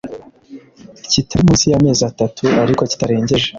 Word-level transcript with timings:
kitari 1.11 1.41
munsi 1.47 1.65
y 1.71 1.75
amezi 1.79 2.01
atatu 2.11 2.43
ariko 2.63 2.81
kitarengeje 2.91 3.47